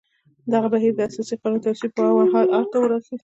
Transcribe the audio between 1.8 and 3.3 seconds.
پر مهال اوج ته ورسېد.